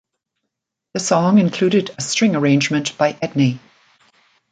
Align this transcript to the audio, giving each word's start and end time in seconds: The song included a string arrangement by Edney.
The 0.95 0.99
song 0.99 1.37
included 1.37 1.91
a 1.95 2.01
string 2.01 2.35
arrangement 2.35 2.97
by 2.97 3.19
Edney. 3.21 3.59